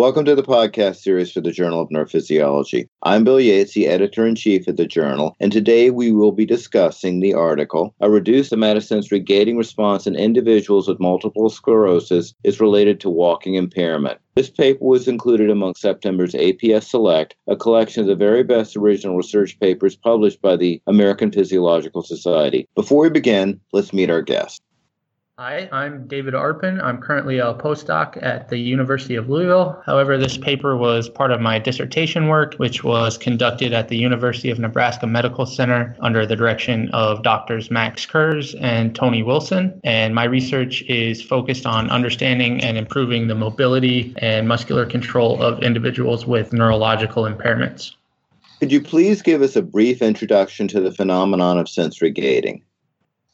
Welcome 0.00 0.24
to 0.24 0.34
the 0.34 0.42
podcast 0.42 1.02
series 1.02 1.30
for 1.30 1.42
the 1.42 1.52
Journal 1.52 1.82
of 1.82 1.90
Neurophysiology. 1.90 2.88
I'm 3.02 3.22
Bill 3.22 3.38
Yates, 3.38 3.74
the 3.74 3.86
editor 3.86 4.26
in 4.26 4.34
chief 4.34 4.66
of 4.66 4.78
the 4.78 4.86
journal, 4.86 5.36
and 5.40 5.52
today 5.52 5.90
we 5.90 6.10
will 6.10 6.32
be 6.32 6.46
discussing 6.46 7.20
the 7.20 7.34
article 7.34 7.94
A 8.00 8.08
Reduced 8.08 8.50
Somatosensory 8.50 9.22
Gating 9.22 9.58
Response 9.58 10.06
in 10.06 10.16
Individuals 10.16 10.88
with 10.88 11.00
Multiple 11.00 11.50
Sclerosis 11.50 12.32
is 12.44 12.60
Related 12.60 12.98
to 13.00 13.10
Walking 13.10 13.56
Impairment. 13.56 14.18
This 14.36 14.48
paper 14.48 14.82
was 14.82 15.06
included 15.06 15.50
among 15.50 15.74
September's 15.74 16.32
APS 16.32 16.84
Select, 16.84 17.36
a 17.46 17.54
collection 17.54 18.00
of 18.00 18.06
the 18.06 18.16
very 18.16 18.42
best 18.42 18.78
original 18.78 19.18
research 19.18 19.60
papers 19.60 19.96
published 19.96 20.40
by 20.40 20.56
the 20.56 20.80
American 20.86 21.30
Physiological 21.30 22.02
Society. 22.02 22.66
Before 22.74 23.02
we 23.02 23.10
begin, 23.10 23.60
let's 23.74 23.92
meet 23.92 24.08
our 24.08 24.22
guest. 24.22 24.62
Hi, 25.42 25.70
I'm 25.72 26.06
David 26.06 26.34
Arpin. 26.34 26.84
I'm 26.84 27.00
currently 27.00 27.38
a 27.38 27.54
postdoc 27.54 28.22
at 28.22 28.50
the 28.50 28.58
University 28.58 29.14
of 29.14 29.30
Louisville. 29.30 29.82
However, 29.86 30.18
this 30.18 30.36
paper 30.36 30.76
was 30.76 31.08
part 31.08 31.30
of 31.30 31.40
my 31.40 31.58
dissertation 31.58 32.28
work, 32.28 32.56
which 32.56 32.84
was 32.84 33.16
conducted 33.16 33.72
at 33.72 33.88
the 33.88 33.96
University 33.96 34.50
of 34.50 34.58
Nebraska 34.58 35.06
Medical 35.06 35.46
Center 35.46 35.96
under 36.00 36.26
the 36.26 36.36
direction 36.36 36.90
of 36.90 37.22
doctors 37.22 37.70
Max 37.70 38.04
Kurz 38.04 38.54
and 38.56 38.94
Tony 38.94 39.22
Wilson. 39.22 39.80
And 39.82 40.14
my 40.14 40.24
research 40.24 40.82
is 40.82 41.22
focused 41.22 41.64
on 41.64 41.88
understanding 41.88 42.62
and 42.62 42.76
improving 42.76 43.26
the 43.26 43.34
mobility 43.34 44.12
and 44.18 44.46
muscular 44.46 44.84
control 44.84 45.42
of 45.42 45.62
individuals 45.62 46.26
with 46.26 46.52
neurological 46.52 47.22
impairments. 47.22 47.94
Could 48.58 48.72
you 48.72 48.82
please 48.82 49.22
give 49.22 49.40
us 49.40 49.56
a 49.56 49.62
brief 49.62 50.02
introduction 50.02 50.68
to 50.68 50.82
the 50.82 50.92
phenomenon 50.92 51.56
of 51.56 51.66
sensory 51.66 52.10
gating? 52.10 52.62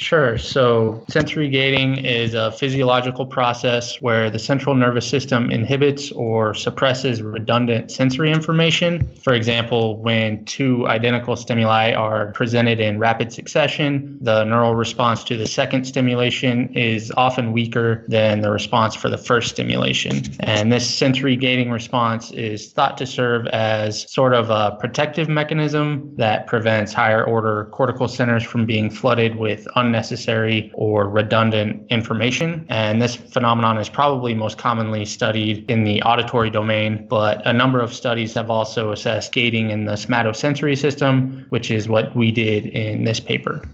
Sure. 0.00 0.38
So, 0.38 1.04
sensory 1.10 1.50
gating 1.50 1.98
is 2.06 2.32
a 2.32 2.52
physiological 2.52 3.26
process 3.26 4.00
where 4.00 4.30
the 4.30 4.38
central 4.38 4.74
nervous 4.74 5.06
system 5.06 5.50
inhibits 5.50 6.10
or 6.12 6.54
suppresses 6.54 7.20
redundant 7.20 7.90
sensory 7.90 8.32
information. 8.32 9.06
For 9.22 9.34
example, 9.34 10.00
when 10.00 10.42
two 10.46 10.88
identical 10.88 11.36
stimuli 11.36 11.92
are 11.92 12.32
presented 12.32 12.80
in 12.80 12.98
rapid 12.98 13.30
succession, 13.30 14.16
the 14.22 14.42
neural 14.44 14.74
response 14.74 15.22
to 15.24 15.36
the 15.36 15.46
second 15.46 15.84
stimulation 15.84 16.74
is 16.74 17.12
often 17.18 17.52
weaker 17.52 18.06
than 18.08 18.40
the 18.40 18.50
response 18.50 18.94
for 18.94 19.10
the 19.10 19.18
first 19.18 19.50
stimulation. 19.50 20.22
And 20.40 20.72
this 20.72 20.88
sensory 20.88 21.36
gating 21.36 21.70
response 21.70 22.30
is 22.30 22.72
thought 22.72 22.96
to 22.96 23.06
serve 23.06 23.46
as 23.48 24.10
sort 24.10 24.32
of 24.32 24.48
a 24.48 24.78
protective 24.80 25.28
mechanism 25.28 26.14
that 26.16 26.46
prevents 26.46 26.94
higher 26.94 27.22
order 27.22 27.68
cortical 27.72 28.08
centers 28.08 28.42
from 28.42 28.64
being 28.64 28.88
flooded 28.88 29.36
with 29.36 29.68
un 29.76 29.89
unnecessary 29.90 30.70
or 30.74 31.08
redundant 31.08 31.84
information. 31.90 32.64
And 32.68 33.02
this 33.02 33.16
phenomenon 33.16 33.76
is 33.78 33.88
probably 33.88 34.34
most 34.34 34.56
commonly 34.56 35.04
studied 35.04 35.68
in 35.68 35.82
the 35.82 36.00
auditory 36.02 36.50
domain, 36.50 37.06
but 37.08 37.44
a 37.44 37.52
number 37.52 37.80
of 37.80 37.92
studies 37.92 38.34
have 38.34 38.50
also 38.50 38.92
assessed 38.92 39.32
gating 39.32 39.70
in 39.70 39.86
the 39.86 39.94
somatosensory 39.94 40.78
system, 40.78 41.44
which 41.48 41.70
is 41.70 41.88
what 41.88 42.14
we 42.14 42.30
did 42.30 42.66
in 42.66 43.04
this 43.04 43.18
paper. 43.18 43.68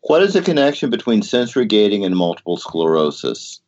What 0.00 0.22
is 0.22 0.32
the 0.32 0.40
connection 0.40 0.88
between 0.88 1.20
sensory 1.22 1.66
gating 1.66 2.04
and 2.04 2.16
multiple 2.16 2.56
sclerosis? 2.56 3.60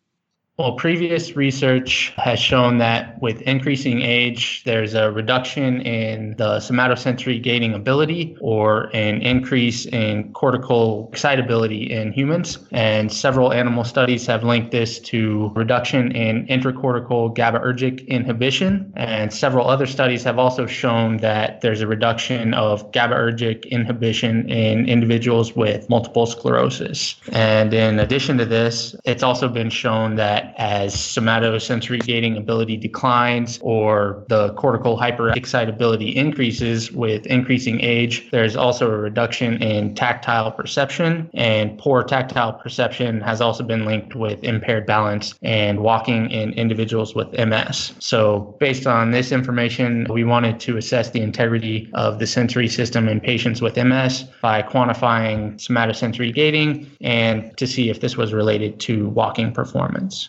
Well, 0.58 0.72
previous 0.72 1.36
research 1.36 2.12
has 2.16 2.40
shown 2.40 2.78
that 2.78 3.22
with 3.22 3.40
increasing 3.42 4.02
age, 4.02 4.64
there's 4.64 4.92
a 4.94 5.12
reduction 5.12 5.80
in 5.82 6.34
the 6.36 6.58
somatosensory 6.58 7.40
gating 7.40 7.74
ability 7.74 8.36
or 8.40 8.86
an 8.86 9.22
increase 9.22 9.86
in 9.86 10.32
cortical 10.32 11.10
excitability 11.12 11.88
in 11.88 12.10
humans. 12.10 12.58
And 12.72 13.12
several 13.12 13.52
animal 13.52 13.84
studies 13.84 14.26
have 14.26 14.42
linked 14.42 14.72
this 14.72 14.98
to 14.98 15.52
reduction 15.54 16.10
in 16.10 16.44
intracortical 16.48 17.36
GABAergic 17.36 18.08
inhibition. 18.08 18.92
And 18.96 19.32
several 19.32 19.70
other 19.70 19.86
studies 19.86 20.24
have 20.24 20.40
also 20.40 20.66
shown 20.66 21.18
that 21.18 21.60
there's 21.60 21.82
a 21.82 21.86
reduction 21.86 22.52
of 22.54 22.90
GABAergic 22.90 23.70
inhibition 23.70 24.50
in 24.50 24.88
individuals 24.88 25.54
with 25.54 25.88
multiple 25.88 26.26
sclerosis. 26.26 27.14
And 27.30 27.72
in 27.72 28.00
addition 28.00 28.38
to 28.38 28.44
this, 28.44 28.96
it's 29.04 29.22
also 29.22 29.48
been 29.48 29.70
shown 29.70 30.16
that 30.16 30.47
as 30.56 30.94
somatosensory 30.94 32.00
gating 32.04 32.36
ability 32.36 32.76
declines 32.76 33.58
or 33.62 34.24
the 34.28 34.52
cortical 34.54 34.98
hyperexcitability 34.98 36.14
increases 36.14 36.92
with 36.92 37.26
increasing 37.26 37.80
age, 37.80 38.30
there's 38.30 38.56
also 38.56 38.90
a 38.90 38.96
reduction 38.96 39.62
in 39.62 39.94
tactile 39.94 40.50
perception. 40.50 41.30
And 41.34 41.78
poor 41.78 42.02
tactile 42.02 42.52
perception 42.52 43.20
has 43.20 43.40
also 43.40 43.62
been 43.64 43.84
linked 43.84 44.14
with 44.14 44.42
impaired 44.44 44.86
balance 44.86 45.34
and 45.42 45.80
walking 45.80 46.30
in 46.30 46.52
individuals 46.52 47.14
with 47.14 47.32
MS. 47.32 47.92
So, 47.98 48.56
based 48.60 48.86
on 48.86 49.10
this 49.10 49.32
information, 49.32 50.06
we 50.10 50.24
wanted 50.24 50.60
to 50.60 50.76
assess 50.76 51.10
the 51.10 51.20
integrity 51.20 51.90
of 51.94 52.18
the 52.18 52.26
sensory 52.26 52.68
system 52.68 53.08
in 53.08 53.20
patients 53.20 53.60
with 53.60 53.76
MS 53.76 54.24
by 54.42 54.62
quantifying 54.62 55.56
somatosensory 55.56 56.34
gating 56.34 56.90
and 57.00 57.56
to 57.56 57.66
see 57.66 57.90
if 57.90 58.00
this 58.00 58.16
was 58.16 58.32
related 58.32 58.80
to 58.80 59.08
walking 59.10 59.52
performance. 59.52 60.28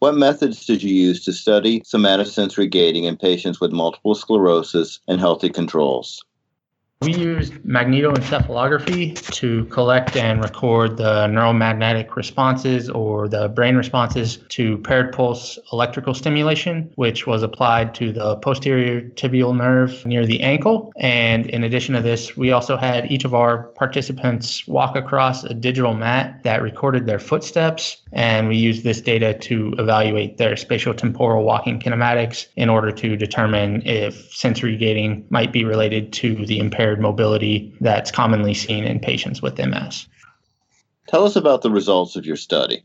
What 0.00 0.16
methods 0.16 0.64
did 0.64 0.82
you 0.84 0.94
use 0.94 1.24
to 1.24 1.32
study 1.32 1.80
somatosensory 1.80 2.70
gating 2.70 3.04
in 3.04 3.16
patients 3.16 3.60
with 3.60 3.72
multiple 3.72 4.14
sclerosis 4.14 5.00
and 5.08 5.18
healthy 5.18 5.48
controls? 5.48 6.22
We 7.02 7.14
used 7.14 7.52
magnetoencephalography 7.62 9.30
to 9.34 9.66
collect 9.66 10.16
and 10.16 10.42
record 10.42 10.96
the 10.96 11.28
neuromagnetic 11.28 12.16
responses 12.16 12.90
or 12.90 13.28
the 13.28 13.48
brain 13.50 13.76
responses 13.76 14.38
to 14.48 14.78
paired 14.78 15.12
pulse 15.12 15.60
electrical 15.72 16.12
stimulation, 16.12 16.90
which 16.96 17.24
was 17.24 17.44
applied 17.44 17.94
to 17.94 18.12
the 18.12 18.34
posterior 18.38 19.02
tibial 19.10 19.56
nerve 19.56 20.04
near 20.04 20.26
the 20.26 20.40
ankle. 20.40 20.92
And 20.96 21.46
in 21.46 21.62
addition 21.62 21.94
to 21.94 22.02
this, 22.02 22.36
we 22.36 22.50
also 22.50 22.76
had 22.76 23.08
each 23.12 23.24
of 23.24 23.32
our 23.32 23.68
participants 23.76 24.66
walk 24.66 24.96
across 24.96 25.44
a 25.44 25.54
digital 25.54 25.94
mat 25.94 26.42
that 26.42 26.62
recorded 26.62 27.06
their 27.06 27.20
footsteps. 27.20 27.98
And 28.12 28.48
we 28.48 28.56
used 28.56 28.82
this 28.82 29.00
data 29.00 29.34
to 29.34 29.72
evaluate 29.78 30.38
their 30.38 30.56
spatial 30.56 30.94
temporal 30.94 31.44
walking 31.44 31.78
kinematics 31.78 32.48
in 32.56 32.68
order 32.68 32.90
to 32.90 33.16
determine 33.16 33.86
if 33.86 34.34
sensory 34.34 34.76
gating 34.76 35.26
might 35.30 35.52
be 35.52 35.64
related 35.64 36.12
to 36.14 36.44
the 36.46 36.58
impaired 36.58 36.87
impaired 36.88 37.02
mobility 37.02 37.76
that's 37.80 38.10
commonly 38.10 38.54
seen 38.54 38.84
in 38.84 38.98
patients 38.98 39.42
with 39.42 39.58
MS. 39.58 40.06
Tell 41.06 41.24
us 41.24 41.36
about 41.36 41.60
the 41.62 41.70
results 41.70 42.16
of 42.16 42.24
your 42.24 42.36
study. 42.36 42.82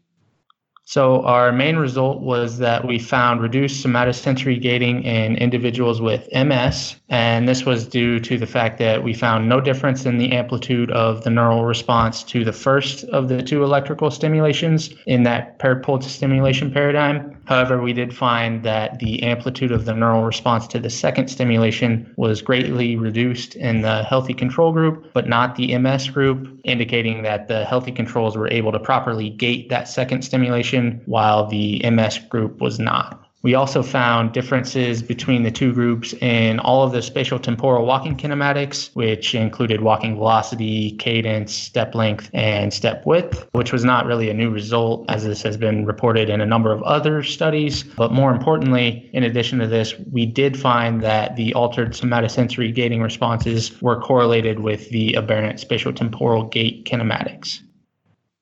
So, 0.85 1.21
our 1.21 1.53
main 1.53 1.77
result 1.77 2.21
was 2.21 2.57
that 2.57 2.85
we 2.85 2.99
found 2.99 3.41
reduced 3.41 3.85
somatosensory 3.85 4.61
gating 4.61 5.03
in 5.03 5.37
individuals 5.37 6.01
with 6.01 6.27
MS. 6.33 6.97
And 7.07 7.47
this 7.47 7.65
was 7.65 7.87
due 7.87 8.19
to 8.19 8.37
the 8.37 8.45
fact 8.45 8.79
that 8.79 9.01
we 9.01 9.13
found 9.13 9.47
no 9.47 9.61
difference 9.61 10.05
in 10.05 10.17
the 10.17 10.33
amplitude 10.33 10.91
of 10.91 11.23
the 11.23 11.29
neural 11.29 11.63
response 11.63 12.21
to 12.23 12.43
the 12.43 12.51
first 12.51 13.05
of 13.05 13.29
the 13.29 13.41
two 13.41 13.63
electrical 13.63 14.11
stimulations 14.11 14.93
in 15.07 15.23
that 15.23 15.57
paired 15.59 15.83
pulse 15.83 16.11
stimulation 16.11 16.69
paradigm. 16.69 17.37
However, 17.45 17.81
we 17.81 17.93
did 17.93 18.15
find 18.15 18.63
that 18.63 18.99
the 18.99 19.23
amplitude 19.23 19.71
of 19.71 19.85
the 19.85 19.93
neural 19.93 20.23
response 20.23 20.67
to 20.67 20.79
the 20.79 20.89
second 20.89 21.29
stimulation 21.29 22.13
was 22.17 22.41
greatly 22.41 22.97
reduced 22.97 23.55
in 23.55 23.81
the 23.81 24.03
healthy 24.03 24.33
control 24.33 24.73
group, 24.73 25.13
but 25.13 25.29
not 25.29 25.55
the 25.55 25.77
MS 25.77 26.09
group, 26.09 26.47
indicating 26.63 27.23
that 27.23 27.47
the 27.47 27.63
healthy 27.65 27.91
controls 27.91 28.35
were 28.35 28.49
able 28.49 28.71
to 28.71 28.79
properly 28.79 29.29
gate 29.29 29.69
that 29.69 29.87
second 29.87 30.23
stimulation 30.23 30.72
while 31.05 31.47
the 31.47 31.81
MS 31.89 32.19
group 32.29 32.59
was 32.59 32.79
not. 32.79 33.23
We 33.43 33.55
also 33.55 33.83
found 33.83 34.31
differences 34.31 35.01
between 35.01 35.43
the 35.43 35.51
two 35.51 35.73
groups 35.73 36.13
in 36.21 36.59
all 36.59 36.83
of 36.83 36.93
the 36.93 37.01
spatial 37.01 37.37
temporal 37.37 37.85
walking 37.85 38.15
kinematics, 38.15 38.95
which 38.95 39.35
included 39.35 39.81
walking 39.81 40.15
velocity, 40.15 40.91
cadence, 40.91 41.53
step 41.53 41.93
length, 41.93 42.29
and 42.33 42.73
step 42.73 43.05
width, 43.05 43.45
which 43.51 43.73
was 43.73 43.83
not 43.83 44.05
really 44.05 44.29
a 44.29 44.33
new 44.33 44.49
result 44.49 45.03
as 45.09 45.25
this 45.25 45.41
has 45.41 45.57
been 45.57 45.85
reported 45.85 46.29
in 46.29 46.39
a 46.39 46.45
number 46.45 46.71
of 46.71 46.81
other 46.83 47.21
studies. 47.21 47.83
But 47.83 48.13
more 48.13 48.31
importantly, 48.31 49.09
in 49.11 49.23
addition 49.23 49.59
to 49.59 49.67
this, 49.67 49.93
we 50.09 50.25
did 50.25 50.57
find 50.57 51.01
that 51.03 51.35
the 51.35 51.53
altered 51.53 51.91
somatosensory 51.91 52.73
gating 52.73 53.01
responses 53.01 53.81
were 53.81 53.99
correlated 53.99 54.59
with 54.59 54.89
the 54.89 55.15
aberrant 55.15 55.59
spatial 55.59 55.91
temporal 55.91 56.45
gait 56.45 56.85
kinematics. 56.85 57.59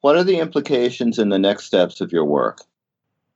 What 0.01 0.15
are 0.18 0.24
the 0.24 0.39
implications 0.39 1.19
and 1.19 1.31
the 1.31 1.39
next 1.39 1.65
steps 1.65 2.01
of 2.01 2.12
your 2.12 2.25
work? 2.25 2.62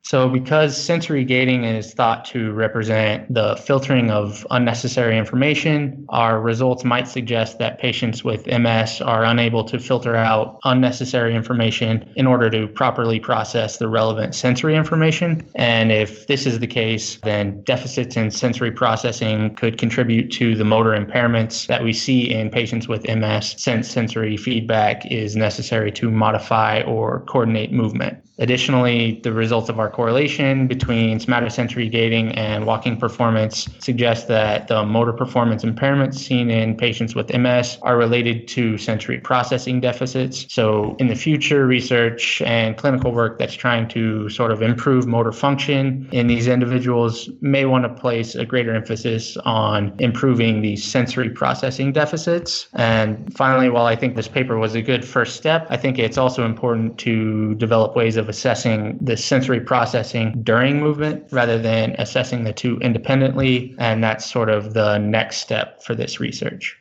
So, 0.08 0.28
because 0.28 0.80
sensory 0.80 1.24
gating 1.24 1.64
is 1.64 1.92
thought 1.92 2.24
to 2.26 2.52
represent 2.52 3.34
the 3.34 3.56
filtering 3.56 4.08
of 4.12 4.46
unnecessary 4.52 5.18
information, 5.18 6.06
our 6.10 6.40
results 6.40 6.84
might 6.84 7.08
suggest 7.08 7.58
that 7.58 7.80
patients 7.80 8.22
with 8.22 8.46
MS 8.46 9.00
are 9.00 9.24
unable 9.24 9.64
to 9.64 9.80
filter 9.80 10.14
out 10.14 10.60
unnecessary 10.62 11.34
information 11.34 12.08
in 12.14 12.24
order 12.24 12.48
to 12.50 12.68
properly 12.68 13.18
process 13.18 13.78
the 13.78 13.88
relevant 13.88 14.36
sensory 14.36 14.76
information. 14.76 15.44
And 15.56 15.90
if 15.90 16.28
this 16.28 16.46
is 16.46 16.60
the 16.60 16.68
case, 16.68 17.18
then 17.24 17.64
deficits 17.64 18.16
in 18.16 18.30
sensory 18.30 18.70
processing 18.70 19.56
could 19.56 19.76
contribute 19.76 20.30
to 20.34 20.54
the 20.54 20.64
motor 20.64 20.90
impairments 20.90 21.66
that 21.66 21.82
we 21.82 21.92
see 21.92 22.32
in 22.32 22.48
patients 22.50 22.86
with 22.86 23.08
MS, 23.08 23.56
since 23.58 23.90
sensory 23.90 24.36
feedback 24.36 25.04
is 25.06 25.34
necessary 25.34 25.90
to 25.90 26.12
modify 26.12 26.82
or 26.82 27.22
coordinate 27.22 27.72
movement. 27.72 28.22
Additionally, 28.38 29.20
the 29.22 29.32
results 29.32 29.70
of 29.70 29.80
our 29.80 29.88
correlation 29.88 30.66
between 30.66 31.18
somatosensory 31.18 31.90
gating 31.90 32.32
and 32.32 32.66
walking 32.66 32.98
performance 32.98 33.66
suggest 33.78 34.28
that 34.28 34.68
the 34.68 34.84
motor 34.84 35.12
performance 35.12 35.64
impairments 35.64 36.16
seen 36.16 36.50
in 36.50 36.76
patients 36.76 37.14
with 37.14 37.32
MS 37.34 37.78
are 37.82 37.96
related 37.96 38.46
to 38.48 38.76
sensory 38.76 39.18
processing 39.18 39.80
deficits. 39.80 40.52
So, 40.52 40.96
in 40.98 41.06
the 41.06 41.14
future, 41.14 41.66
research 41.66 42.42
and 42.42 42.76
clinical 42.76 43.10
work 43.12 43.38
that's 43.38 43.54
trying 43.54 43.88
to 43.88 44.28
sort 44.28 44.52
of 44.52 44.60
improve 44.60 45.06
motor 45.06 45.32
function 45.32 46.06
in 46.12 46.26
these 46.26 46.46
individuals 46.46 47.30
may 47.40 47.64
want 47.64 47.84
to 47.84 47.88
place 47.88 48.34
a 48.34 48.44
greater 48.44 48.74
emphasis 48.74 49.36
on 49.44 49.94
improving 49.98 50.60
these 50.60 50.84
sensory 50.84 51.30
processing 51.30 51.92
deficits. 51.92 52.68
And 52.74 53.34
finally, 53.34 53.70
while 53.70 53.86
I 53.86 53.96
think 53.96 54.14
this 54.14 54.28
paper 54.28 54.58
was 54.58 54.74
a 54.74 54.82
good 54.82 55.04
first 55.04 55.36
step, 55.36 55.66
I 55.70 55.78
think 55.78 55.98
it's 55.98 56.18
also 56.18 56.44
important 56.44 56.98
to 56.98 57.54
develop 57.54 57.96
ways 57.96 58.16
of 58.16 58.25
of 58.26 58.30
assessing 58.30 58.98
the 59.00 59.16
sensory 59.16 59.60
processing 59.60 60.32
during 60.42 60.80
movement 60.80 61.24
rather 61.30 61.58
than 61.58 61.94
assessing 61.96 62.42
the 62.42 62.52
two 62.52 62.76
independently. 62.78 63.72
And 63.78 64.02
that's 64.02 64.28
sort 64.28 64.50
of 64.50 64.74
the 64.74 64.98
next 64.98 65.36
step 65.36 65.80
for 65.84 65.94
this 65.94 66.18
research. 66.18 66.76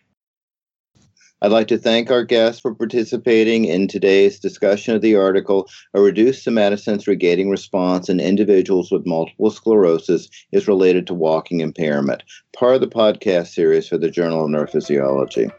I'd 1.44 1.52
like 1.52 1.68
to 1.68 1.78
thank 1.78 2.10
our 2.10 2.24
guests 2.24 2.62
for 2.62 2.74
participating 2.74 3.66
in 3.66 3.88
today's 3.88 4.40
discussion 4.40 4.96
of 4.96 5.04
the 5.04 5.16
article 5.16 5.70
A 5.94 6.02
Reduced 6.02 6.44
Somatosensory 6.44 7.20
Gating 7.20 7.52
Response 7.52 8.10
in 8.10 8.20
Individuals 8.20 8.92
with 8.92 9.06
Multiple 9.06 9.52
Sclerosis 9.52 10.28
is 10.52 10.68
Related 10.68 11.06
to 11.06 11.14
Walking 11.14 11.60
Impairment, 11.60 12.24
part 12.58 12.74
of 12.74 12.82
the 12.82 12.88
podcast 12.88 13.54
series 13.54 13.88
for 13.88 14.00
the 14.00 14.10
Journal 14.10 14.46
of 14.46 14.50
Neurophysiology. 14.50 15.52